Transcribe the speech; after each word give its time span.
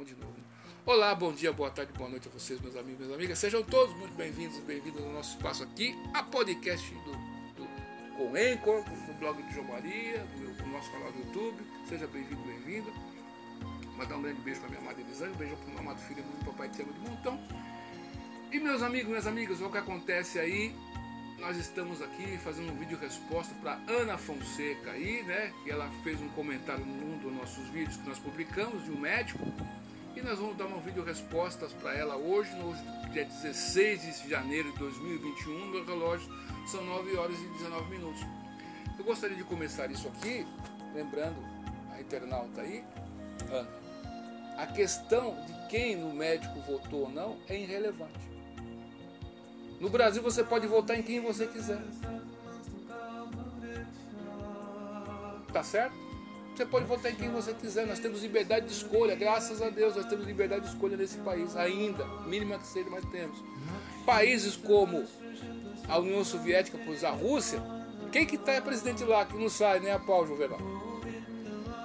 Vamos 0.00 0.14
de 0.14 0.18
novo. 0.18 0.36
Olá, 0.86 1.14
bom 1.14 1.30
dia, 1.30 1.52
boa 1.52 1.70
tarde, 1.70 1.92
boa 1.92 2.08
noite 2.08 2.26
a 2.26 2.30
vocês, 2.30 2.58
meus 2.58 2.74
amigos 2.74 3.00
minhas 3.00 3.14
amigas. 3.14 3.38
Sejam 3.38 3.62
todos 3.62 3.94
muito 3.96 4.14
bem-vindos 4.14 4.56
e 4.56 4.62
bem-vindas 4.62 5.04
ao 5.04 5.12
nosso 5.12 5.36
espaço 5.36 5.62
aqui, 5.62 5.94
a 6.14 6.22
podcast 6.22 6.90
do, 6.94 7.12
do 7.52 7.68
com 8.16 8.34
Anchor, 8.34 8.82
do 8.82 9.18
blog 9.18 9.42
de 9.42 9.54
João 9.54 9.66
Maria, 9.66 10.24
do, 10.38 10.54
do 10.56 10.66
nosso 10.68 10.90
canal 10.90 11.12
do 11.12 11.18
YouTube. 11.18 11.62
Seja 11.86 12.06
bem-vindo, 12.06 12.40
bem-vinda. 12.44 12.90
Mandar 13.98 14.16
um 14.16 14.22
grande 14.22 14.40
beijo 14.40 14.60
para 14.60 14.70
minha 14.70 14.80
amada 14.80 15.00
Elisane, 15.02 15.34
um 15.34 15.36
beijo 15.36 15.56
para 15.56 15.66
o 15.66 15.70
meu 15.70 15.80
amado 15.80 16.00
filho 16.00 16.22
do 16.22 16.44
papai 16.46 16.70
ama 16.80 16.92
de 16.94 17.00
montão. 17.00 17.38
E 18.50 18.58
meus 18.58 18.82
amigos, 18.82 19.08
minhas 19.10 19.26
amigas, 19.26 19.60
o 19.60 19.68
que 19.68 19.76
acontece 19.76 20.38
aí 20.38 20.74
nós 21.40 21.56
estamos 21.56 22.02
aqui 22.02 22.38
fazendo 22.38 22.70
um 22.70 22.76
vídeo 22.76 22.98
resposta 22.98 23.54
para 23.60 23.78
Ana 23.88 24.18
Fonseca 24.18 24.90
aí, 24.90 25.22
né? 25.22 25.52
Que 25.64 25.70
ela 25.70 25.90
fez 26.04 26.20
um 26.20 26.28
comentário 26.30 26.84
num 26.84 27.18
dos 27.18 27.32
nossos 27.32 27.66
vídeos 27.68 27.96
que 27.96 28.06
nós 28.06 28.18
publicamos 28.18 28.84
de 28.84 28.90
um 28.90 29.00
médico. 29.00 29.44
E 30.14 30.20
nós 30.20 30.38
vamos 30.38 30.56
dar 30.56 30.66
um 30.66 30.80
vídeo 30.80 31.02
respostas 31.02 31.72
para 31.72 31.94
ela 31.94 32.16
hoje, 32.16 32.50
no 32.56 32.74
dia 33.10 33.24
16 33.24 34.22
de 34.22 34.28
janeiro 34.28 34.70
de 34.72 34.78
2021, 34.78 35.66
no 35.66 35.84
relógio 35.84 36.28
são 36.66 36.84
9 36.84 37.16
horas 37.16 37.38
e 37.38 37.46
19 37.46 37.90
minutos. 37.90 38.20
Eu 38.98 39.04
gostaria 39.04 39.36
de 39.36 39.44
começar 39.44 39.90
isso 39.90 40.08
aqui, 40.08 40.46
lembrando 40.94 41.42
a 41.94 42.00
internauta 42.00 42.60
aí, 42.60 42.84
Ana, 43.50 43.68
a 44.58 44.66
questão 44.66 45.42
de 45.46 45.68
quem 45.68 45.96
no 45.96 46.12
médico 46.12 46.60
votou 46.60 47.02
ou 47.02 47.10
não 47.10 47.38
é 47.48 47.58
irrelevante. 47.58 48.29
No 49.80 49.88
Brasil 49.88 50.22
você 50.22 50.44
pode 50.44 50.66
votar 50.66 50.98
em 50.98 51.02
quem 51.02 51.20
você 51.20 51.46
quiser. 51.46 51.80
Tá 55.50 55.62
certo? 55.62 55.94
Você 56.54 56.66
pode 56.66 56.84
votar 56.84 57.10
em 57.10 57.14
quem 57.14 57.30
você 57.30 57.54
quiser. 57.54 57.86
Nós 57.86 57.98
temos 57.98 58.22
liberdade 58.22 58.66
de 58.66 58.72
escolha. 58.72 59.16
Graças 59.16 59.62
a 59.62 59.70
Deus 59.70 59.96
nós 59.96 60.04
temos 60.04 60.26
liberdade 60.26 60.66
de 60.66 60.68
escolha 60.68 60.96
nesse 60.96 61.16
país. 61.18 61.56
Ainda. 61.56 62.04
Mínima 62.26 62.58
que 62.58 62.66
seja, 62.66 62.90
mas 62.90 63.02
temos. 63.06 63.42
Países 64.04 64.54
como 64.54 65.06
a 65.88 65.98
União 65.98 66.22
Soviética, 66.22 66.78
pois 66.84 67.02
a 67.02 67.10
Rússia. 67.10 67.60
Quem 68.12 68.26
que 68.26 68.36
tá 68.36 68.52
é 68.52 68.60
presidente 68.60 69.02
lá 69.04 69.24
que 69.24 69.36
não 69.36 69.48
sai, 69.48 69.80
nem 69.80 69.92
a 69.92 69.98
pau, 69.98 70.26
Juvenal? 70.26 70.58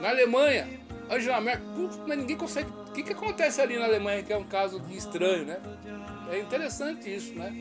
Na 0.01 0.09
Alemanha, 0.09 0.67
Angela 1.09 1.39
Merkel, 1.39 1.65
mas 2.05 2.17
ninguém 2.17 2.35
consegue. 2.35 2.69
O 2.69 2.91
que, 2.91 3.03
que 3.03 3.13
acontece 3.13 3.61
ali 3.61 3.77
na 3.77 3.85
Alemanha 3.85 4.23
que 4.23 4.33
é 4.33 4.37
um 4.37 4.43
caso 4.43 4.81
estranho, 4.89 5.45
né? 5.45 5.59
É 6.31 6.39
interessante 6.39 7.13
isso, 7.13 7.33
né? 7.33 7.53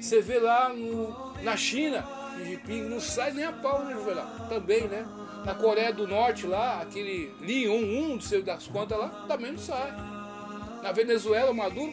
Você 0.00 0.20
vê 0.20 0.38
lá 0.38 0.68
no, 0.70 1.34
na 1.42 1.56
China, 1.56 2.06
Xi 2.38 2.44
Jinping 2.44 2.82
não 2.82 3.00
sai 3.00 3.32
nem 3.32 3.44
a 3.44 3.52
pau, 3.52 3.84
né, 3.84 3.92
Juvenal? 3.92 4.26
Também, 4.48 4.86
né? 4.88 5.06
Na 5.44 5.54
Coreia 5.54 5.92
do 5.92 6.06
Norte 6.06 6.46
lá, 6.46 6.80
aquele 6.82 7.32
Li 7.40 7.68
Um, 7.68 8.14
não 8.14 8.20
sei 8.20 8.42
das 8.42 8.66
contas 8.66 8.98
lá, 8.98 9.08
também 9.26 9.52
não 9.52 9.58
sai. 9.58 9.92
Na 10.82 10.92
Venezuela, 10.92 11.50
o 11.50 11.54
Maduro, 11.54 11.92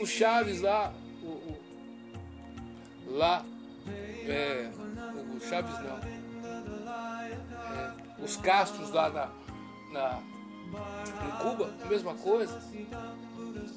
o 0.00 0.06
Chaves 0.06 0.60
lá, 0.60 0.92
o, 1.22 1.26
o 1.26 3.16
lá, 3.16 3.44
é, 4.26 4.70
o 5.36 5.40
Chaves 5.40 5.78
não, 5.78 5.98
é, 7.76 7.92
os 8.22 8.36
Castros 8.36 8.90
lá 8.90 9.08
na, 9.10 9.28
na, 9.92 10.20
em 11.26 11.42
Cuba, 11.42 11.74
a 11.82 11.86
mesma 11.86 12.14
coisa. 12.14 12.60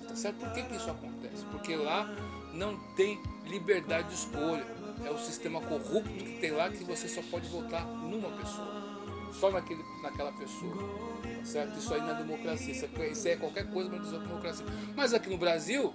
Tá 0.08 0.16
certo? 0.16 0.38
Por 0.38 0.52
que, 0.54 0.64
que 0.64 0.76
isso 0.76 0.90
acontece? 0.90 1.13
Porque 1.52 1.76
lá 1.76 2.14
não 2.54 2.78
tem 2.96 3.20
liberdade 3.46 4.10
de 4.10 4.16
escolha. 4.16 4.66
É 5.04 5.10
o 5.10 5.18
sistema 5.18 5.60
corrupto 5.60 6.10
que 6.10 6.38
tem 6.40 6.52
lá 6.52 6.70
que 6.70 6.84
você 6.84 7.08
só 7.08 7.22
pode 7.30 7.48
votar 7.50 7.86
numa 7.86 8.30
pessoa. 8.32 8.84
Só 9.34 9.52
naquele, 9.52 9.84
naquela 10.02 10.32
pessoa. 10.32 10.76
Tá 11.24 11.46
certo? 11.46 11.78
Isso 11.78 11.94
aí 11.94 12.02
não 12.02 12.12
é 12.12 12.16
democracia. 12.16 12.72
Isso 12.72 13.28
é, 13.28 13.32
é 13.32 13.36
qualquer 13.36 13.70
coisa 13.70 13.90
menos 13.90 14.12
democracia. 14.12 14.66
Mas 14.96 15.14
aqui 15.14 15.30
no 15.30 15.38
Brasil, 15.38 15.94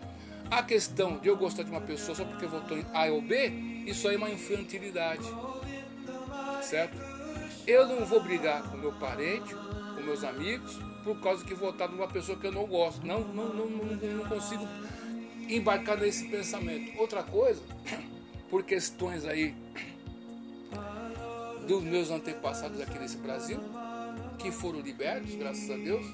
a 0.50 0.62
questão 0.62 1.18
de 1.18 1.28
eu 1.28 1.36
gostar 1.36 1.62
de 1.62 1.70
uma 1.70 1.80
pessoa 1.80 2.14
só 2.14 2.24
porque 2.24 2.46
votou 2.46 2.76
em 2.76 2.84
A 2.92 3.06
ou 3.12 3.22
B, 3.22 3.48
isso 3.86 4.08
aí 4.08 4.14
é 4.14 4.18
uma 4.18 4.30
infantilidade. 4.30 5.26
Certo? 6.62 6.96
Eu 7.66 7.86
não 7.86 8.04
vou 8.04 8.20
brigar 8.20 8.62
com 8.62 8.76
meu 8.76 8.92
parente, 8.92 9.54
com 9.54 10.02
meus 10.02 10.24
amigos, 10.24 10.78
por 11.04 11.20
causa 11.20 11.44
que 11.44 11.54
votar 11.54 11.88
numa 11.88 12.08
pessoa 12.08 12.36
que 12.38 12.46
eu 12.46 12.52
não 12.52 12.66
gosto. 12.66 13.06
Não, 13.06 13.20
não, 13.20 13.48
não, 13.54 13.66
não, 13.66 13.84
não 13.86 14.24
consigo 14.26 14.66
embarcar 15.48 15.98
nesse 15.98 16.28
pensamento. 16.28 16.98
Outra 16.98 17.22
coisa, 17.22 17.62
por 18.50 18.62
questões 18.64 19.24
aí 19.24 19.54
dos 21.66 21.82
meus 21.82 22.10
antepassados 22.10 22.80
aqui 22.80 22.98
nesse 22.98 23.18
Brasil, 23.18 23.60
que 24.38 24.50
foram 24.50 24.80
libertos, 24.80 25.34
graças 25.34 25.70
a 25.70 25.76
Deus, 25.76 26.06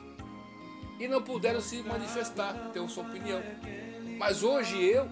e 0.98 1.08
não 1.08 1.22
puderam 1.22 1.60
se 1.60 1.82
manifestar, 1.82 2.70
ter 2.72 2.88
sua 2.88 3.04
opinião. 3.04 3.40
Mas 4.18 4.42
hoje 4.42 4.82
eu 4.82 5.08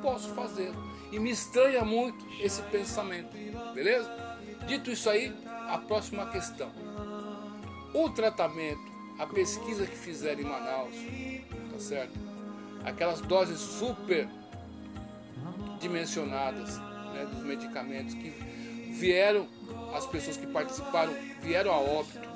posso 0.00 0.28
fazê-lo. 0.34 0.92
E 1.10 1.18
me 1.18 1.30
estranha 1.30 1.84
muito 1.84 2.24
esse 2.40 2.62
pensamento, 2.62 3.36
beleza? 3.74 4.10
Dito 4.66 4.90
isso 4.90 5.10
aí, 5.10 5.34
a 5.68 5.76
próxima 5.76 6.26
questão. 6.30 6.70
O 7.92 8.08
tratamento, 8.10 8.80
a 9.18 9.26
pesquisa 9.26 9.86
que 9.86 9.96
fizeram 9.96 10.40
em 10.40 10.44
Manaus, 10.44 10.94
tá 11.70 11.78
certo? 11.78 12.18
Aquelas 12.84 13.20
doses 13.20 13.58
super 13.58 14.28
dimensionadas 15.80 16.78
né, 17.12 17.26
dos 17.32 17.42
medicamentos 17.42 18.14
que 18.14 18.30
vieram, 18.92 19.46
as 19.94 20.06
pessoas 20.06 20.36
que 20.36 20.46
participaram 20.46 21.12
vieram 21.42 21.72
a 21.72 21.78
óbito. 21.78 22.32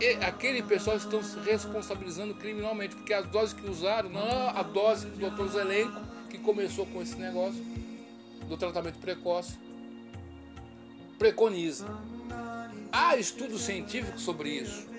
E 0.00 0.24
aquele 0.24 0.62
pessoal 0.62 0.96
estão 0.96 1.22
se 1.22 1.38
responsabilizando 1.40 2.34
criminalmente, 2.34 2.94
porque 2.94 3.14
as 3.14 3.26
doses 3.28 3.54
que 3.54 3.68
usaram, 3.68 4.10
não 4.10 4.48
a 4.50 4.62
dose 4.62 5.06
do 5.06 5.30
Dr. 5.30 5.48
Zelenko, 5.48 6.00
que 6.28 6.38
começou 6.38 6.86
com 6.86 7.00
esse 7.00 7.16
negócio 7.16 7.64
do 8.46 8.56
tratamento 8.56 8.98
precoce, 8.98 9.54
preconiza. 11.18 11.86
Há 12.92 13.16
estudos 13.16 13.62
científicos 13.62 14.22
sobre 14.22 14.50
isso 14.50 14.95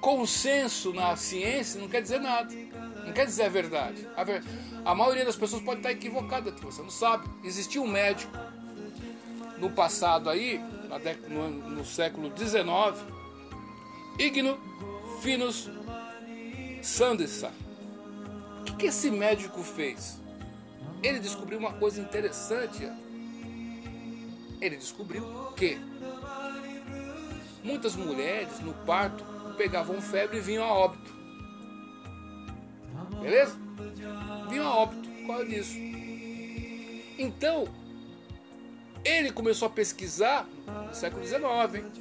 consenso 0.00 0.92
na 0.92 1.16
ciência 1.16 1.80
não 1.80 1.88
quer 1.88 2.02
dizer 2.02 2.20
nada. 2.20 2.52
Não 3.04 3.12
quer 3.12 3.26
dizer 3.26 3.44
a 3.44 3.48
verdade. 3.48 4.08
A, 4.16 4.24
ver... 4.24 4.42
a 4.84 4.94
maioria 4.94 5.24
das 5.24 5.36
pessoas 5.36 5.62
pode 5.62 5.80
estar 5.80 5.92
equivocada 5.92 6.50
aqui, 6.50 6.64
você 6.64 6.82
não 6.82 6.90
sabe. 6.90 7.28
Existia 7.44 7.80
um 7.80 7.86
médico 7.86 8.32
no 9.58 9.70
passado 9.70 10.30
aí, 10.30 10.60
no, 11.28 11.50
no 11.50 11.84
século 11.84 12.32
XIX, 12.36 12.64
Igno 14.18 14.58
Finus 15.20 15.68
Sandessa. 16.82 17.52
O 18.60 18.64
que, 18.64 18.76
que 18.76 18.86
esse 18.86 19.10
médico 19.10 19.62
fez? 19.62 20.18
Ele 21.02 21.18
descobriu 21.18 21.58
uma 21.58 21.72
coisa 21.74 22.00
interessante. 22.00 22.88
Ele 24.60 24.76
descobriu 24.76 25.24
que 25.56 25.78
muitas 27.62 27.96
mulheres 27.96 28.60
no 28.60 28.72
parto 28.72 29.24
pegavam 29.60 30.00
febre 30.00 30.38
e 30.38 30.40
vinham 30.40 30.64
a 30.64 30.72
óbito. 30.72 31.12
Beleza? 33.20 33.58
Vinham 34.48 34.66
a 34.66 34.74
óbito 34.74 35.06
por 35.06 35.26
causa 35.26 35.44
disso. 35.44 35.74
Então, 37.18 37.68
ele 39.04 39.30
começou 39.30 39.68
a 39.68 39.70
pesquisar 39.70 40.48
no 40.66 40.94
século 40.94 41.22
XIX. 41.22 41.42
Hein? 41.74 41.92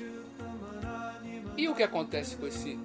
E 1.57 1.67
o 1.67 1.75
que 1.75 1.83
acontece 1.83 2.37
com 2.37 2.47
esse, 2.47 2.79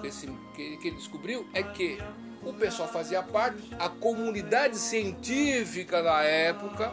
com 0.00 0.06
esse 0.06 0.28
que, 0.54 0.76
que 0.76 0.86
ele 0.86 0.96
descobriu 0.96 1.44
é 1.52 1.60
que 1.64 1.98
o 2.44 2.52
pessoal 2.52 2.88
fazia 2.88 3.24
parte, 3.24 3.74
a 3.76 3.88
comunidade 3.88 4.78
científica 4.78 6.00
na 6.00 6.22
época 6.22 6.92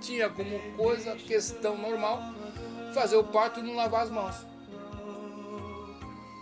tinha 0.00 0.30
como 0.30 0.58
coisa, 0.78 1.14
questão 1.14 1.76
normal, 1.76 2.22
fazer 2.94 3.16
o 3.16 3.24
parto 3.24 3.60
e 3.60 3.62
não 3.62 3.76
lavar 3.76 4.04
as 4.04 4.10
mãos. 4.10 4.51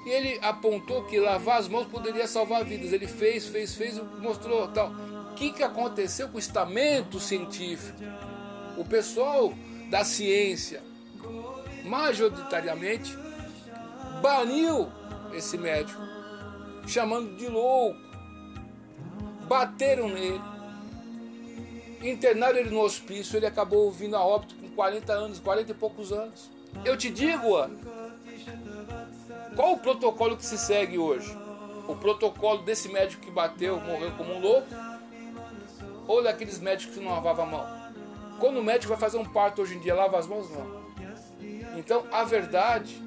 E 0.05 0.11
ele 0.11 0.39
apontou 0.43 1.05
que 1.05 1.19
lavar 1.19 1.59
as 1.59 1.69
mãos 1.69 1.87
poderia 1.87 2.27
salvar 2.27 2.65
vidas. 2.65 2.93
Ele 2.93 3.07
fez, 3.07 3.47
fez, 3.47 3.75
fez, 3.75 4.01
mostrou 4.19 4.67
tal. 4.69 4.91
O 5.31 5.35
que, 5.35 5.53
que 5.53 5.63
aconteceu 5.63 6.29
com 6.29 6.37
o 6.37 6.41
estamento 6.41 7.21
científico? 7.21 7.99
O 8.77 8.85
pessoal 8.85 9.53
da 9.91 10.05
ciência, 10.05 10.83
majoritariamente, 11.85 13.17
baniu 14.23 14.89
esse 15.35 15.59
médico, 15.59 16.01
chamando 16.87 17.37
de 17.37 17.47
louco. 17.49 17.99
Bateram 19.47 20.09
nele, 20.09 20.41
internaram 22.03 22.59
ele 22.59 22.71
no 22.71 22.81
hospício. 22.81 23.37
Ele 23.37 23.47
acabou 23.47 23.91
vindo 23.91 24.17
a 24.17 24.25
óbito 24.25 24.55
com 24.55 24.69
40 24.71 25.13
anos, 25.13 25.41
40 25.41 25.73
e 25.73 25.75
poucos 25.75 26.13
anos. 26.13 26.51
Eu 26.85 26.97
te 26.97 27.11
digo, 27.11 27.57
Ana, 27.57 27.77
qual 29.61 29.75
o 29.75 29.79
protocolo 29.79 30.39
que 30.39 30.47
se 30.47 30.57
segue 30.57 30.97
hoje? 30.97 31.37
O 31.87 31.95
protocolo 31.95 32.63
desse 32.63 32.89
médico 32.89 33.23
que 33.23 33.31
bateu, 33.31 33.79
morreu 33.79 34.11
como 34.13 34.33
um 34.33 34.41
louco? 34.41 34.69
Ou 36.07 36.23
daqueles 36.23 36.59
médicos 36.59 36.95
que 36.95 37.05
não 37.05 37.11
lavavam 37.11 37.45
a 37.45 37.49
mão? 37.49 37.67
Quando 38.39 38.59
o 38.59 38.65
médico 38.65 38.89
vai 38.89 38.99
fazer 38.99 39.19
um 39.19 39.25
parto 39.25 39.61
hoje 39.61 39.77
em 39.77 39.81
dia, 39.81 39.95
lava 39.95 40.19
as 40.19 40.27
mãos? 40.27 40.49
Não. 40.49 40.81
Então, 41.77 42.07
a 42.11 42.25
verdade 42.25 43.03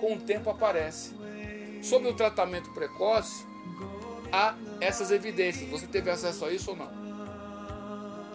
com 0.00 0.14
o 0.14 0.20
tempo 0.20 0.48
aparece. 0.48 1.16
Sobre 1.82 2.08
o 2.08 2.14
tratamento 2.14 2.70
precoce, 2.70 3.44
há 4.30 4.54
essas 4.80 5.10
evidências. 5.10 5.68
Você 5.68 5.88
teve 5.88 6.08
acesso 6.10 6.44
a 6.44 6.52
isso 6.52 6.70
ou 6.70 6.76
não? 6.76 6.88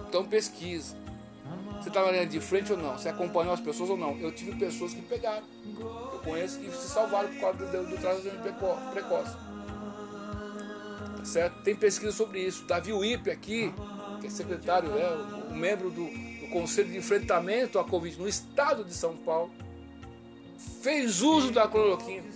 Então 0.10 0.26
pesquisa. 0.26 0.98
Você 1.84 1.90
está 1.90 2.02
na 2.06 2.12
linha 2.12 2.26
de 2.26 2.40
frente 2.40 2.72
ou 2.72 2.78
não? 2.78 2.98
Você 2.98 3.10
acompanhou 3.10 3.54
as 3.54 3.60
pessoas 3.60 3.90
ou 3.90 3.98
não? 3.98 4.18
Eu 4.18 4.32
tive 4.32 4.56
pessoas 4.56 4.94
que 4.94 5.02
pegaram. 5.02 5.44
Eu 5.78 6.22
conheço 6.24 6.58
que 6.58 6.72
se 6.72 6.88
salvaram 6.88 7.28
por 7.28 7.42
causa 7.42 7.58
do, 7.58 7.90
do 7.90 7.98
tratamento 7.98 8.92
precoce. 8.94 9.36
Tá 11.18 11.26
certo? 11.26 11.62
Tem 11.62 11.76
pesquisa 11.76 12.14
sobre 12.14 12.40
isso. 12.40 12.64
Davi 12.64 12.94
Wipe 12.94 13.30
aqui, 13.30 13.74
que 14.22 14.28
é 14.28 14.30
secretário, 14.30 14.98
é, 14.98 15.52
um 15.52 15.58
membro 15.58 15.90
do, 15.90 16.06
do 16.06 16.48
Conselho 16.54 16.90
de 16.90 16.98
Enfrentamento 16.98 17.78
à 17.78 17.84
Covid 17.84 18.18
no 18.18 18.30
estado 18.30 18.86
de 18.86 18.94
São 18.94 19.18
Paulo, 19.18 19.52
fez 20.82 21.22
uso 21.22 21.52
da 21.52 21.68
cloroquina. 21.68 22.32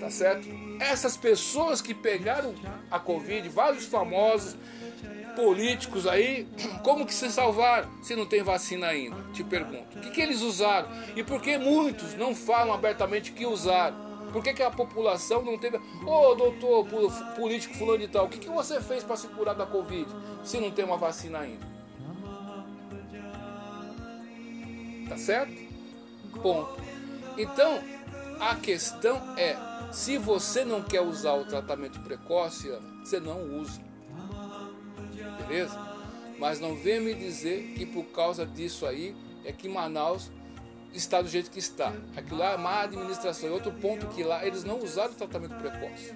Tá 0.00 0.10
certo? 0.10 0.48
Essas 0.80 1.14
pessoas 1.14 1.82
que 1.82 1.92
pegaram 1.92 2.54
a 2.90 2.98
Covid, 2.98 3.46
vários 3.50 3.84
famosos, 3.84 4.56
políticos 5.34 6.06
aí, 6.06 6.46
como 6.82 7.06
que 7.06 7.14
se 7.14 7.30
salvaram 7.30 7.88
se 8.02 8.16
não 8.16 8.26
tem 8.26 8.42
vacina 8.42 8.88
ainda? 8.88 9.16
Te 9.32 9.44
pergunto. 9.44 9.98
O 9.98 10.00
que, 10.00 10.10
que 10.10 10.20
eles 10.20 10.40
usaram? 10.40 10.88
E 11.14 11.22
por 11.22 11.40
que 11.40 11.58
muitos 11.58 12.14
não 12.14 12.34
falam 12.34 12.74
abertamente 12.74 13.32
que 13.32 13.46
usaram? 13.46 14.04
Por 14.32 14.42
que, 14.42 14.52
que 14.52 14.62
a 14.64 14.70
população 14.70 15.42
não 15.42 15.56
teve. 15.56 15.76
Ô 15.76 16.30
oh, 16.30 16.34
doutor 16.34 16.86
político 17.36 17.74
fulano 17.74 18.00
de 18.00 18.08
tal, 18.08 18.26
o 18.26 18.28
que, 18.28 18.38
que 18.38 18.48
você 18.48 18.80
fez 18.80 19.04
para 19.04 19.16
se 19.16 19.28
curar 19.28 19.54
da 19.54 19.64
Covid 19.64 20.08
se 20.42 20.58
não 20.58 20.72
tem 20.72 20.84
uma 20.84 20.96
vacina 20.96 21.38
ainda? 21.38 21.64
Tá 25.08 25.16
certo? 25.16 25.54
Ponto. 26.42 26.82
Então, 27.38 27.80
a 28.40 28.56
questão 28.56 29.22
é: 29.38 29.56
se 29.92 30.18
você 30.18 30.64
não 30.64 30.82
quer 30.82 31.00
usar 31.00 31.34
o 31.34 31.44
tratamento 31.44 32.00
precoce, 32.00 32.68
você 33.04 33.20
não 33.20 33.60
usa 33.60 33.80
beleza? 35.14 35.78
Mas 36.38 36.60
não 36.60 36.74
venha 36.74 37.00
me 37.00 37.14
dizer 37.14 37.74
que 37.76 37.86
por 37.86 38.04
causa 38.06 38.44
disso 38.44 38.86
aí 38.86 39.14
é 39.44 39.52
que 39.52 39.68
Manaus 39.68 40.30
está 40.92 41.20
do 41.20 41.28
jeito 41.28 41.50
que 41.50 41.58
está. 41.58 41.92
Aquilo 42.16 42.38
lá 42.38 42.52
é 42.52 42.56
má 42.56 42.82
administração. 42.82 43.48
E 43.48 43.52
outro 43.52 43.72
ponto 43.72 44.06
que 44.08 44.22
lá 44.22 44.44
eles 44.46 44.64
não 44.64 44.78
usaram 44.78 45.12
o 45.12 45.14
tratamento 45.14 45.54
precoce. 45.56 46.12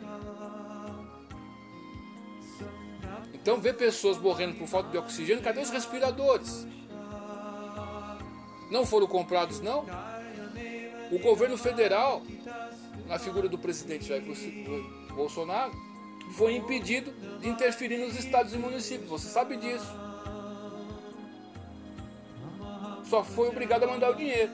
Então 3.35 3.61
vê 3.61 3.73
pessoas 3.73 4.19
morrendo 4.19 4.57
por 4.57 4.67
falta 4.67 4.91
de 4.91 4.99
oxigênio, 4.99 5.43
cadê 5.43 5.61
os 5.61 5.71
respiradores? 5.71 6.67
Não 8.71 8.85
foram 8.85 9.07
comprados 9.07 9.61
não? 9.61 9.87
O 11.11 11.19
governo 11.19 11.57
federal, 11.57 12.23
na 13.07 13.19
figura 13.19 13.49
do 13.49 13.57
presidente 13.57 14.05
Jair 14.05 14.23
Bolsonaro, 15.15 15.73
foi 16.31 16.57
impedido 16.57 17.13
de 17.41 17.49
interferir 17.49 17.99
nos 17.99 18.19
estados 18.19 18.53
e 18.53 18.59
municípios. 18.59 19.09
Você 19.09 19.29
sabe 19.29 19.57
disso. 19.57 19.87
Só 23.05 23.25
foi 23.25 23.49
obrigado 23.49 23.85
a 23.85 23.87
mandar 23.87 24.11
o 24.11 24.15
dinheiro. 24.15 24.51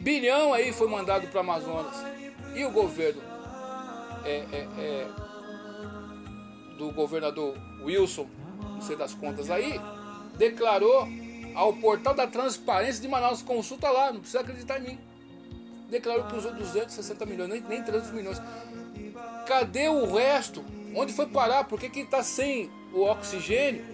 Bilhão 0.00 0.52
aí 0.52 0.72
foi 0.72 0.88
mandado 0.88 1.26
para 1.28 1.40
Amazonas. 1.40 1.96
E 2.54 2.64
o 2.64 2.70
governo 2.70 3.22
é, 4.24 4.44
é, 4.52 4.68
é, 4.78 5.08
do 6.76 6.92
governador 6.92 7.56
Wilson, 7.82 8.26
não 8.60 8.80
sei 8.82 8.96
das 8.96 9.14
contas 9.14 9.50
aí, 9.50 9.80
declarou 10.36 11.08
ao 11.54 11.72
portal 11.74 12.14
da 12.14 12.26
transparência 12.26 13.00
de 13.00 13.08
Manaus, 13.08 13.42
consulta 13.42 13.90
lá, 13.90 14.12
não 14.12 14.20
precisa 14.20 14.40
acreditar 14.40 14.80
em 14.80 14.90
mim. 14.90 14.98
Declarou 15.90 16.24
que 16.24 16.36
usou 16.36 16.52
260 16.52 17.26
milhões, 17.26 17.50
nem, 17.50 17.60
nem 17.60 17.82
300 17.82 18.10
milhões. 18.12 18.40
Cadê 19.52 19.86
o 19.86 20.14
resto? 20.14 20.64
Onde 20.96 21.12
foi 21.12 21.26
parar? 21.26 21.64
Por 21.64 21.78
que 21.78 22.00
está 22.00 22.22
sem 22.22 22.70
o 22.90 23.02
oxigênio? 23.02 23.84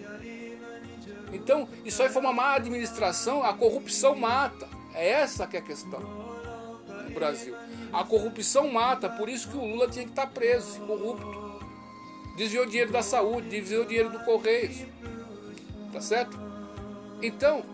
Então, 1.32 1.68
isso 1.84 2.00
aí 2.00 2.08
foi 2.08 2.22
uma 2.22 2.32
má 2.32 2.54
administração. 2.54 3.42
A 3.42 3.52
corrupção 3.52 4.14
mata. 4.14 4.68
É 4.94 5.08
essa 5.08 5.48
que 5.48 5.56
é 5.56 5.58
a 5.58 5.62
questão 5.62 5.98
no 5.98 7.10
Brasil. 7.12 7.56
A 7.92 8.04
corrupção 8.04 8.72
mata, 8.72 9.08
por 9.08 9.28
isso 9.28 9.48
que 9.48 9.56
o 9.56 9.64
Lula 9.64 9.88
tinha 9.88 10.04
que 10.04 10.12
estar 10.12 10.26
tá 10.26 10.32
preso, 10.32 10.78
corrupto. 10.82 11.60
Desviou 12.36 12.64
dinheiro 12.64 12.92
da 12.92 13.02
saúde, 13.02 13.48
desviou 13.48 13.84
dinheiro 13.84 14.10
do 14.10 14.20
Correios. 14.20 14.86
Tá 15.92 16.00
certo? 16.00 16.38
Então, 17.20 17.64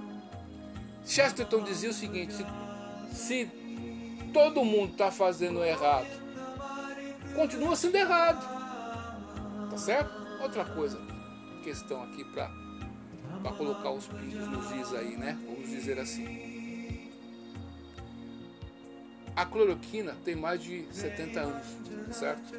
Chesterton 1.05 1.63
dizia 1.63 1.91
o 1.91 1.93
seguinte: 1.93 2.33
se, 2.33 2.47
se 3.13 3.51
todo 4.33 4.65
mundo 4.65 4.93
está 4.93 5.11
fazendo 5.11 5.63
errado 5.63 6.24
continua 7.35 7.77
sendo 7.77 7.97
errado. 7.97 8.43
Tá 9.71 9.77
certo? 9.77 10.13
Outra 10.41 10.65
coisa, 10.65 10.99
questão 11.63 12.03
aqui 12.03 12.25
para 12.25 12.51
colocar 13.57 13.91
os 13.91 14.07
pingos 14.07 14.49
nos 14.49 14.71
is 14.73 14.95
aí, 14.95 15.17
né? 15.17 15.39
Vamos 15.47 15.69
dizer 15.69 15.99
assim. 15.99 17.11
A 19.37 19.45
cloroquina 19.45 20.17
tem 20.25 20.37
mais 20.37 20.63
de 20.63 20.87
70 20.93 21.41
anos, 21.41 21.67
certo? 22.13 22.55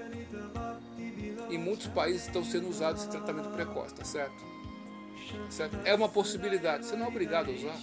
Em 1.49 1.57
muitos 1.57 1.87
países 1.87 2.25
estão 2.27 2.43
sendo 2.43 2.67
usados 2.67 3.01
esse 3.01 3.11
tratamento 3.11 3.49
precoce, 3.49 3.95
tá 3.95 4.03
certo? 4.03 4.43
certo? 5.49 5.77
É 5.85 5.93
uma 5.93 6.09
possibilidade, 6.09 6.85
você 6.85 6.95
não 6.95 7.05
é 7.05 7.07
obrigado 7.07 7.49
a 7.49 7.53
usar. 7.53 7.77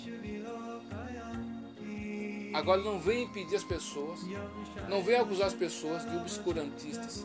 Agora 2.52 2.80
não 2.82 2.98
vem 2.98 3.24
impedir 3.24 3.56
as 3.56 3.64
pessoas, 3.64 4.20
não 4.88 5.02
vem 5.02 5.16
acusar 5.16 5.46
as 5.46 5.54
pessoas 5.54 6.08
de 6.08 6.16
obscurantistas. 6.16 7.24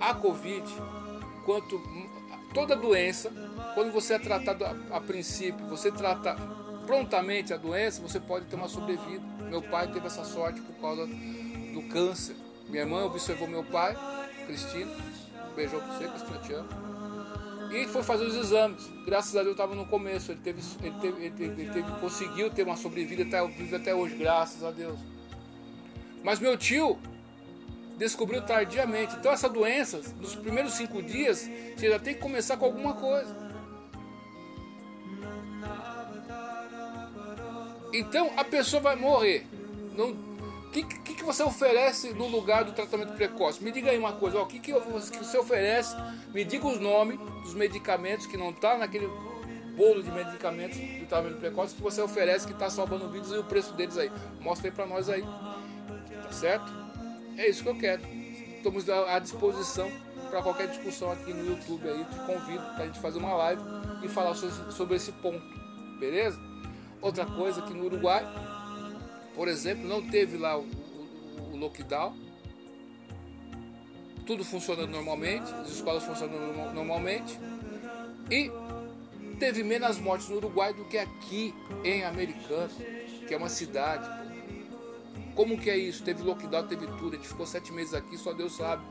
A 0.00 0.14
Covid, 0.14 0.64
quanto 1.44 1.80
toda 2.52 2.74
doença, 2.74 3.30
quando 3.74 3.92
você 3.92 4.14
é 4.14 4.18
tratado 4.18 4.64
a, 4.64 4.96
a 4.96 5.00
princípio, 5.00 5.66
você 5.66 5.90
trata 5.90 6.36
prontamente 6.86 7.52
a 7.52 7.56
doença, 7.56 8.00
você 8.00 8.18
pode 8.18 8.46
ter 8.46 8.56
uma 8.56 8.68
sobrevida. 8.68 9.22
Meu 9.48 9.62
pai 9.62 9.86
teve 9.88 10.06
essa 10.06 10.24
sorte 10.24 10.60
por 10.60 10.74
causa 10.76 11.06
do 11.06 11.82
câncer. 11.90 12.34
Minha 12.68 12.82
irmã 12.82 13.04
observou 13.04 13.46
meu 13.46 13.64
pai, 13.64 13.96
Cristina. 14.46 14.90
Beijou 15.54 15.80
você, 15.80 16.08
Cristina, 16.08 16.38
te 16.38 16.52
amo. 16.52 16.87
E 17.70 17.86
foi 17.86 18.02
fazer 18.02 18.24
os 18.24 18.34
exames. 18.34 18.88
Graças 19.04 19.36
a 19.36 19.42
Deus 19.42 19.52
estava 19.52 19.74
no 19.74 19.86
começo. 19.86 20.32
Ele 20.32 20.40
teve, 20.40 20.62
ele 20.82 20.94
teve, 21.00 21.24
ele 21.24 21.30
teve, 21.30 21.62
ele 21.62 21.72
teve, 21.72 21.92
conseguiu 22.00 22.50
ter 22.50 22.62
uma 22.62 22.76
sobrevida 22.76 23.22
até 23.22 23.46
vive 23.46 23.76
até 23.76 23.94
hoje, 23.94 24.16
graças 24.16 24.62
a 24.64 24.70
Deus. 24.70 24.98
Mas 26.22 26.38
meu 26.38 26.56
tio 26.56 26.98
descobriu 27.98 28.40
tardiamente. 28.42 29.16
Então 29.16 29.32
essa 29.32 29.48
doença, 29.48 30.00
nos 30.20 30.34
primeiros 30.34 30.74
cinco 30.74 31.02
dias, 31.02 31.48
você 31.76 31.88
já 31.88 31.98
tem 31.98 32.14
que 32.14 32.20
começar 32.20 32.56
com 32.56 32.64
alguma 32.64 32.94
coisa. 32.94 33.36
Então 37.92 38.30
a 38.36 38.44
pessoa 38.44 38.80
vai 38.80 38.96
morrer. 38.96 39.46
Não, 39.96 40.27
o 40.68 40.70
que, 40.70 40.82
que, 40.82 41.14
que, 41.14 41.24
você 41.24 41.42
oferece 41.42 42.12
no 42.12 42.28
lugar 42.28 42.62
do 42.62 42.72
tratamento 42.72 43.14
precoce? 43.14 43.64
Me 43.64 43.72
diga 43.72 43.90
aí 43.90 43.98
uma 43.98 44.12
coisa, 44.12 44.38
o 44.38 44.46
que, 44.46 44.58
que, 44.60 44.70
você 44.70 45.38
oferece? 45.38 45.96
Me 46.28 46.44
diga 46.44 46.66
os 46.66 46.78
nomes 46.78 47.18
dos 47.42 47.54
medicamentos 47.54 48.26
que 48.26 48.36
não 48.36 48.50
está 48.50 48.76
naquele 48.76 49.08
bolo 49.74 50.02
de 50.02 50.10
medicamentos 50.10 50.76
do 50.76 51.06
tratamento 51.06 51.38
precoce 51.38 51.74
que 51.74 51.80
você 51.80 52.02
oferece 52.02 52.46
que 52.46 52.52
está 52.52 52.68
salvando 52.68 53.08
vidas 53.08 53.32
e 53.32 53.38
o 53.38 53.44
preço 53.44 53.72
deles 53.72 53.96
aí. 53.96 54.12
Mostra 54.40 54.68
aí 54.68 54.74
para 54.74 54.84
nós 54.84 55.08
aí. 55.08 55.22
Tá 55.22 56.32
certo? 56.32 56.70
É 57.38 57.48
isso 57.48 57.62
que 57.62 57.70
eu 57.70 57.78
quero. 57.78 58.02
Estamos 58.58 58.90
à 58.90 59.18
disposição 59.18 59.90
para 60.28 60.42
qualquer 60.42 60.68
discussão 60.68 61.10
aqui 61.10 61.32
no 61.32 61.46
YouTube 61.46 61.88
aí. 61.88 62.04
Te 62.04 62.16
convido 62.26 62.62
para 62.74 62.82
a 62.82 62.86
gente 62.86 63.00
fazer 63.00 63.18
uma 63.18 63.34
live 63.34 63.62
e 64.02 64.08
falar 64.08 64.34
sobre 64.34 64.96
esse 64.96 65.12
ponto. 65.12 65.42
Beleza? 65.98 66.38
Outra 67.00 67.24
coisa 67.24 67.62
que 67.62 67.72
no 67.72 67.86
Uruguai 67.86 68.22
por 69.38 69.46
exemplo, 69.46 69.86
não 69.86 70.02
teve 70.02 70.36
lá 70.36 70.58
o, 70.58 70.62
o, 70.62 71.52
o 71.52 71.56
lockdown, 71.56 72.12
tudo 74.26 74.44
funcionando 74.44 74.90
normalmente, 74.90 75.48
as 75.62 75.70
escolas 75.70 76.02
funcionando 76.02 76.74
normalmente, 76.74 77.38
e 78.28 78.50
teve 79.38 79.62
menos 79.62 80.00
mortes 80.00 80.28
no 80.28 80.38
Uruguai 80.38 80.74
do 80.74 80.84
que 80.86 80.98
aqui 80.98 81.54
em 81.84 82.02
Americana, 82.02 82.68
que 83.28 83.32
é 83.32 83.36
uma 83.36 83.48
cidade. 83.48 84.10
Como 85.36 85.56
que 85.56 85.70
é 85.70 85.76
isso? 85.76 86.02
Teve 86.02 86.24
lockdown, 86.24 86.66
teve 86.66 86.88
tudo, 86.98 87.14
a 87.14 87.16
gente 87.16 87.28
ficou 87.28 87.46
sete 87.46 87.72
meses 87.72 87.94
aqui, 87.94 88.18
só 88.18 88.32
Deus 88.32 88.56
sabe. 88.56 88.82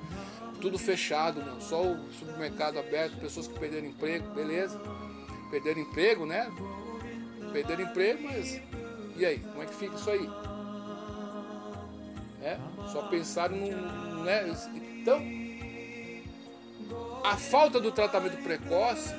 Tudo 0.61 0.79
fechado, 0.79 1.41
mano. 1.41 1.61
só 1.61 1.83
o 1.83 2.09
supermercado 2.13 2.79
aberto, 2.79 3.19
pessoas 3.19 3.49
que 3.49 3.59
perderam 3.59 3.87
emprego, 3.87 4.33
beleza. 4.33 4.79
Perderam 5.51 5.81
emprego, 5.81 6.25
né? 6.25 6.49
Perderam 7.51 7.83
emprego, 7.83 8.23
mas 8.23 8.61
e 9.17 9.25
aí, 9.25 9.39
como 9.39 9.63
é 9.63 9.65
que 9.65 9.75
fica 9.75 9.95
isso 9.95 10.09
aí? 10.09 10.29
É, 12.41 12.57
só 12.91 13.01
pensar 13.03 13.49
no. 13.49 14.23
Né? 14.23 14.55
Então, 15.01 15.21
a 17.23 17.35
falta 17.35 17.79
do 17.79 17.91
tratamento 17.91 18.37
precoce 18.43 19.13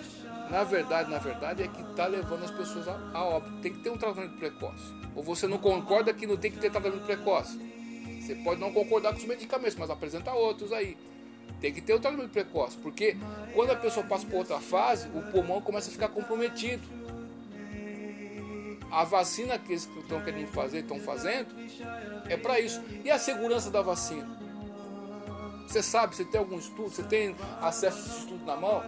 na 0.50 0.64
verdade, 0.64 1.10
na 1.10 1.18
verdade, 1.18 1.62
é 1.62 1.68
que 1.68 1.82
está 1.82 2.06
levando 2.06 2.44
as 2.44 2.50
pessoas 2.50 2.88
a, 2.88 2.98
a 3.12 3.24
óbito. 3.24 3.60
Tem 3.60 3.72
que 3.72 3.80
ter 3.80 3.90
um 3.90 3.98
tratamento 3.98 4.36
precoce. 4.38 4.92
Ou 5.14 5.22
você 5.22 5.46
não 5.46 5.58
concorda 5.58 6.12
que 6.14 6.26
não 6.26 6.36
tem 6.36 6.50
que 6.50 6.58
ter 6.58 6.70
tratamento 6.70 7.04
precoce? 7.04 7.58
Você 8.20 8.34
pode 8.36 8.60
não 8.60 8.72
concordar 8.72 9.12
com 9.12 9.18
os 9.18 9.24
medicamentos, 9.24 9.76
mas 9.76 9.90
apresenta 9.90 10.32
outros 10.32 10.72
aí. 10.72 10.96
Tem 11.60 11.72
que 11.72 11.80
ter 11.80 11.92
o 11.92 12.00
tratamento 12.00 12.30
precoce, 12.30 12.76
porque 12.78 13.16
quando 13.54 13.70
a 13.70 13.76
pessoa 13.76 14.06
passa 14.06 14.26
por 14.26 14.36
outra 14.36 14.60
fase, 14.60 15.08
o 15.08 15.22
pulmão 15.32 15.60
começa 15.60 15.88
a 15.88 15.92
ficar 15.92 16.08
comprometido. 16.08 16.82
A 18.90 19.04
vacina 19.04 19.58
que 19.58 19.72
eles 19.72 19.88
estão 20.00 20.20
querendo 20.22 20.48
fazer, 20.48 20.78
estão 20.78 20.98
fazendo, 21.00 21.48
é 22.28 22.36
para 22.36 22.58
isso. 22.58 22.82
E 23.04 23.10
a 23.10 23.18
segurança 23.18 23.70
da 23.70 23.82
vacina? 23.82 24.38
Você 25.66 25.82
sabe, 25.82 26.16
você 26.16 26.24
tem 26.24 26.38
algum 26.38 26.58
estudo, 26.58 26.88
você 26.88 27.02
tem 27.02 27.36
acesso 27.60 27.98
a 27.98 28.00
esse 28.00 28.18
estudo 28.20 28.44
na 28.46 28.56
mão? 28.56 28.82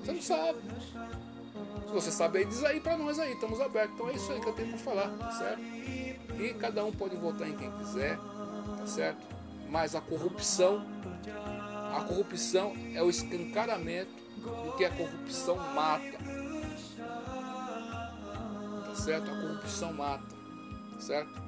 Você 0.00 0.12
não 0.12 0.22
sabe. 0.22 0.58
Se 1.86 1.92
você 1.92 2.10
sabe 2.10 2.38
aí, 2.38 2.44
diz 2.44 2.64
aí 2.64 2.80
para 2.80 2.96
nós 2.96 3.18
aí, 3.20 3.32
estamos 3.32 3.60
abertos. 3.60 3.94
Então 3.94 4.10
é 4.10 4.14
isso 4.14 4.32
aí 4.32 4.40
que 4.40 4.48
eu 4.48 4.52
tenho 4.52 4.70
para 4.70 4.78
falar, 4.78 5.08
tá 5.10 5.30
certo? 5.30 5.62
E 5.62 6.54
cada 6.58 6.84
um 6.84 6.90
pode 6.90 7.14
votar 7.14 7.48
em 7.48 7.56
quem 7.56 7.70
quiser, 7.70 8.18
tá 8.78 8.86
certo? 8.86 9.24
Mas 9.68 9.94
a 9.94 10.00
corrupção, 10.00 10.84
a 11.96 12.00
corrupção 12.02 12.74
é 12.92 13.00
o 13.00 13.08
escancaramento 13.08 14.10
do 14.36 14.72
que 14.76 14.84
a 14.84 14.90
corrupção 14.90 15.56
mata. 15.74 16.23
Certo? 19.04 19.30
A 19.30 19.34
corrupção 19.34 19.92
mata, 19.92 20.34
certo? 20.98 21.42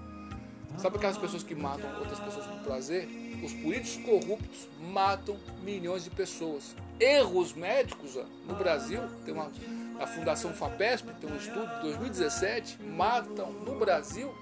Sabe 0.76 0.96
aquelas 0.96 1.16
pessoas 1.16 1.42
que 1.42 1.54
matam 1.54 1.88
outras 1.98 2.20
pessoas 2.20 2.44
por 2.46 2.58
prazer? 2.60 3.08
Os 3.42 3.52
políticos 3.54 4.04
corruptos 4.04 4.68
matam 4.92 5.38
milhões 5.62 6.04
de 6.04 6.10
pessoas. 6.10 6.76
Erros 7.00 7.54
médicos 7.54 8.18
no 8.46 8.54
Brasil, 8.56 9.00
tem 9.24 9.32
uma, 9.32 9.50
a 9.98 10.06
Fundação 10.06 10.52
FAPESP 10.52 11.14
tem 11.14 11.30
um 11.30 11.36
estudo 11.36 11.66
de 11.76 11.82
2017, 11.82 12.82
matam 12.82 13.50
no 13.50 13.78
Brasil, 13.78 14.34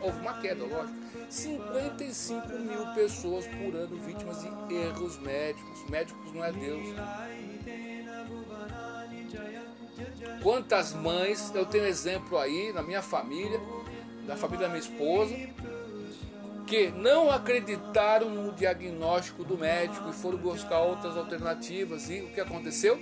houve 0.00 0.20
uma 0.20 0.34
queda, 0.34 0.64
lógico, 0.64 0.96
55 1.28 2.48
mil 2.58 2.86
pessoas 2.94 3.46
por 3.46 3.74
ano 3.74 3.96
vítimas 3.98 4.40
de 4.40 4.74
erros 4.74 5.18
médicos. 5.18 5.88
Médicos 5.88 6.32
não 6.32 6.44
é 6.44 6.52
Deus. 6.52 6.86
Quantas 10.42 10.92
mães, 10.92 11.52
eu 11.54 11.64
tenho 11.64 11.86
exemplo 11.86 12.36
aí 12.36 12.72
na 12.72 12.82
minha 12.82 13.00
família, 13.00 13.60
da 14.26 14.36
família 14.36 14.66
da 14.66 14.68
minha 14.68 14.80
esposa, 14.80 15.34
que 16.66 16.90
não 16.90 17.30
acreditaram 17.30 18.28
no 18.28 18.52
diagnóstico 18.52 19.44
do 19.44 19.56
médico 19.56 20.10
e 20.10 20.12
foram 20.12 20.38
buscar 20.38 20.80
outras 20.80 21.16
alternativas. 21.16 22.10
E 22.10 22.22
o 22.22 22.30
que 22.32 22.40
aconteceu? 22.40 22.98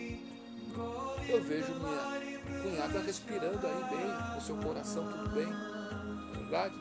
Eu 1.29 1.43
vejo 1.43 1.73
minha 1.75 2.21
cunhada 2.63 3.01
respirando 3.01 3.67
aí 3.67 3.85
bem, 3.89 4.37
o 4.37 4.41
seu 4.41 4.57
coração 4.57 5.11
tudo 5.11 5.31
bem. 5.31 5.47
Não 5.47 6.35
é 6.35 6.39
verdade? 6.39 6.75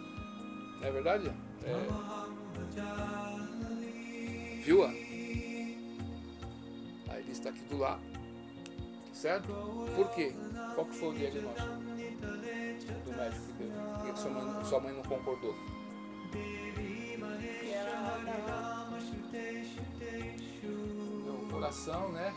Não 0.79 0.87
é 0.87 0.91
verdade? 0.91 1.31
É... 1.63 1.75
Viu? 4.63 4.83
Aí 4.83 4.95
ele 7.19 7.31
está 7.31 7.49
aqui 7.49 7.61
do 7.69 7.77
lado. 7.77 8.18
Certo? 9.19 9.47
Por 9.97 10.09
quê? 10.11 10.33
Qual 10.75 10.87
que 10.87 10.95
foi 10.95 11.09
o 11.09 11.13
diagnóstico 11.13 11.67
do 11.67 13.11
médico 13.17 13.45
que 13.47 13.63
deu? 13.63 13.71
Por 13.97 14.05
que 14.05 14.17
sua 14.17 14.31
mãe, 14.31 14.63
sua 14.63 14.79
mãe 14.79 14.93
não 14.93 15.03
concordou? 15.03 15.53
Meu 21.25 21.47
coração, 21.51 22.13
né? 22.13 22.33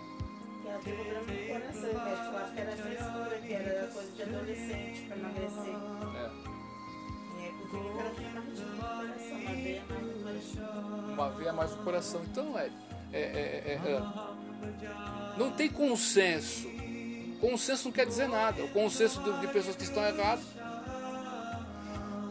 Que 0.63 0.69
ela 0.69 0.81
tem 0.81 0.95
problema 0.97 1.21
no 1.21 1.27
coração, 1.47 1.91
o 1.91 2.05
médico 2.05 2.25
falava 2.25 2.53
que 2.53 2.61
era 2.61 2.73
frescura, 2.73 3.39
que 3.39 3.53
era 3.53 3.87
coisa 3.87 4.11
de 4.11 4.23
adolescente 4.25 5.03
pra 5.07 5.17
emagrecer. 5.17 5.75
É. 6.17 6.31
E 7.39 7.45
aí, 7.45 7.53
por 7.61 7.71
que 7.71 7.77
ela 7.77 8.11
tem 8.11 8.29
marketing 8.33 8.63
no 8.65 8.77
coração, 8.83 9.39
uma 9.39 9.55
veia 9.55 9.85
mais 9.87 10.03
no 10.03 10.19
coração. 10.25 11.13
Uma 11.13 11.31
veia 11.31 11.53
mais 11.53 11.71
no 11.71 11.85
coração. 11.85 12.25
Então, 12.25 12.59
é, 12.59 12.71
é, 13.13 13.21
é, 13.21 13.63
é, 13.67 13.91
é, 13.93 15.39
não 15.39 15.51
tem 15.51 15.69
consenso. 15.69 16.72
Consenso 17.43 17.87
não 17.87 17.93
quer 17.93 18.07
dizer 18.07 18.29
nada. 18.29 18.63
O 18.63 18.69
consenso 18.69 19.21
de, 19.41 19.49
pessoas 19.49 19.75
que 19.75 19.83
estão 19.83 20.01
erradas. 20.05 20.45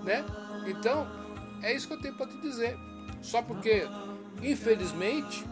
Né? 0.05 0.23
Então, 0.65 1.05
é 1.61 1.75
isso 1.75 1.85
que 1.85 1.93
eu 1.93 2.01
tenho 2.01 2.15
para 2.15 2.27
te 2.27 2.37
dizer. 2.39 2.77
Só 3.21 3.41
porque, 3.41 3.83
infelizmente, 4.41 5.43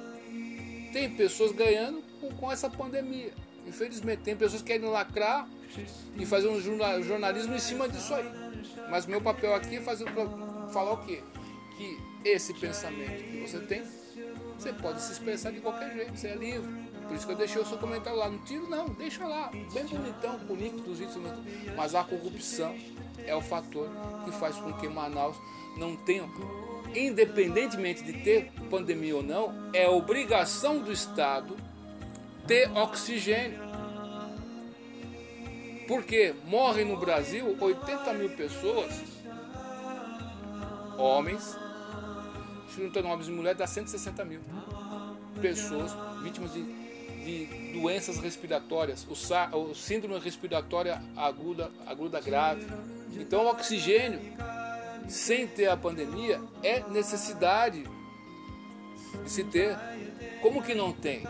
tem 0.93 1.13
pessoas 1.13 1.51
ganhando 1.51 2.01
com, 2.21 2.29
com 2.31 2.49
essa 2.49 2.69
pandemia. 2.69 3.33
Infelizmente, 3.67 4.23
tem 4.23 4.33
pessoas 4.33 4.61
que 4.61 4.69
querem 4.69 4.89
lacrar 4.89 5.45
e 6.15 6.25
fazer 6.25 6.47
um 6.47 6.61
jorna- 6.61 7.01
jornalismo 7.01 7.53
em 7.53 7.59
cima 7.59 7.89
disso 7.89 8.15
aí. 8.15 8.31
Mas 8.89 9.05
meu 9.05 9.19
papel 9.19 9.53
aqui 9.53 9.75
é 9.75 9.81
fazer, 9.81 10.05
falar 10.71 10.93
o 10.93 11.05
quê? 11.05 11.21
Que 11.77 12.29
esse 12.29 12.53
pensamento 12.53 13.23
que 13.23 13.41
você 13.41 13.59
tem, 13.59 13.83
você 14.57 14.71
pode 14.71 15.01
se 15.01 15.11
expressar 15.11 15.51
de 15.51 15.59
qualquer 15.59 15.93
jeito, 15.93 16.15
você 16.15 16.29
é 16.29 16.35
livre. 16.35 16.88
Por 17.09 17.15
isso 17.15 17.25
que 17.25 17.33
eu 17.33 17.37
deixei 17.37 17.59
o 17.59 17.65
seu 17.65 17.79
comentário 17.79 18.19
lá. 18.19 18.29
Não 18.29 18.37
tiro, 18.39 18.69
não, 18.69 18.85
deixa 18.85 19.25
lá. 19.25 19.49
Bem 19.73 19.83
bonitão, 19.85 20.37
com 20.47 20.53
link 20.53 20.79
dos 20.81 20.99
vídeos. 20.99 21.17
Mas 21.75 21.95
a 21.95 22.03
corrupção 22.03 22.77
é 23.25 23.35
o 23.35 23.41
fator 23.41 23.89
que 24.23 24.31
faz 24.33 24.57
com 24.57 24.71
que 24.73 24.87
Manaus 24.87 25.35
não 25.75 25.95
tenha, 25.95 26.29
independentemente 26.95 28.03
de 28.03 28.13
ter 28.13 28.51
pandemia 28.69 29.15
ou 29.15 29.23
não, 29.23 29.71
é 29.73 29.89
obrigação 29.89 30.83
do 30.83 30.91
Estado 30.91 31.57
ter 32.45 32.69
oxigênio. 32.77 33.59
Porque 35.87 36.35
morrem 36.45 36.85
no 36.85 36.95
Brasil 36.95 37.57
80 37.59 38.13
mil 38.13 38.29
pessoas, 38.29 38.93
homens, 40.95 41.57
juntando 42.77 43.07
homens 43.07 43.27
e 43.27 43.31
mulheres, 43.31 43.57
dá 43.57 43.65
160 43.65 44.23
mil 44.25 44.41
pessoas 45.41 45.91
vítimas 46.21 46.53
de, 46.53 46.88
de 47.09 47.45
doenças 47.73 48.17
respiratórias, 48.19 49.05
o, 49.09 49.15
sa- 49.15 49.49
o 49.55 49.73
síndrome 49.75 50.19
respiratória 50.19 51.01
aguda, 51.15 51.71
aguda 51.85 52.19
grave. 52.19 52.65
Então, 53.17 53.45
o 53.45 53.49
oxigênio, 53.49 54.19
sem 55.07 55.47
ter 55.47 55.67
a 55.67 55.75
pandemia, 55.77 56.39
é 56.63 56.81
necessidade 56.89 57.83
de 59.23 59.29
se 59.29 59.43
ter. 59.43 59.77
Como 60.41 60.61
que 60.63 60.73
não 60.73 60.91
tem? 60.91 61.23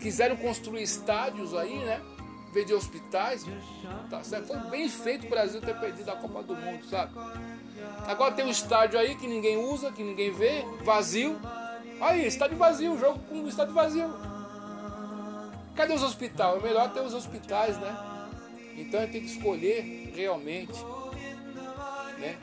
Quiseram 0.00 0.36
construir 0.36 0.82
estádios 0.82 1.54
aí, 1.54 1.76
né? 1.78 2.00
De 2.66 2.72
hospitais, 2.72 3.44
tá 4.08 4.22
certo? 4.22 4.46
Foi 4.46 4.56
bem 4.70 4.88
feito 4.88 5.26
o 5.26 5.28
Brasil 5.28 5.60
ter 5.60 5.74
perdido 5.74 6.08
a 6.10 6.14
Copa 6.14 6.40
do 6.40 6.54
Mundo, 6.54 6.84
sabe? 6.88 7.12
Agora 8.06 8.30
tem 8.30 8.44
um 8.44 8.50
estádio 8.50 8.96
aí 8.96 9.16
que 9.16 9.26
ninguém 9.26 9.56
usa, 9.56 9.90
que 9.90 10.04
ninguém 10.04 10.30
vê, 10.30 10.64
vazio. 10.84 11.36
Aí, 12.00 12.24
estádio 12.24 12.56
vazio, 12.56 12.96
jogo 12.96 13.18
com 13.28 13.48
estádio 13.48 13.74
vazio. 13.74 14.08
Cadê 15.74 15.92
os 15.92 16.02
hospitais? 16.02 16.56
É 16.56 16.66
melhor 16.66 16.92
ter 16.92 17.00
os 17.00 17.14
hospitais, 17.14 17.76
né? 17.78 17.96
Então 18.76 19.00
a 19.00 19.02
gente 19.04 19.12
tem 19.12 19.20
que 19.22 19.30
escolher 19.30 20.12
realmente, 20.14 20.72
né? 22.18 22.36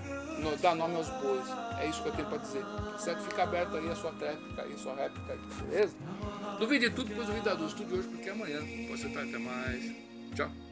Dar 0.62 0.76
nome 0.76 0.96
aos 0.96 1.10
bois. 1.10 1.46
É 1.80 1.88
isso 1.88 2.02
que 2.02 2.10
eu 2.10 2.14
tenho 2.14 2.28
para 2.28 2.38
dizer. 2.38 2.64
Certo? 2.98 3.24
Fica 3.24 3.44
aberto 3.44 3.78
aí 3.78 3.90
a 3.90 3.96
sua 3.96 4.12
réplica 4.12 4.62
aí, 4.62 4.74
a 4.74 4.78
sua 4.78 4.96
réplica 4.96 5.34
aí, 5.34 5.40
beleza? 5.66 5.96
Duvide 6.60 6.90
de 6.90 6.96
tudo, 6.96 7.10
depois 7.10 7.28
duvide 7.28 7.46
da 7.46 7.54
luz. 7.54 7.74
Tudo 7.74 7.88
de 7.88 8.00
hoje, 8.00 8.08
porque 8.08 8.30
amanhã 8.30 8.60
pode 8.88 9.02
ser 9.02 9.10
tarde 9.10 9.30
até 9.30 9.40
mais. 9.40 9.96
Tchau. 10.36 10.71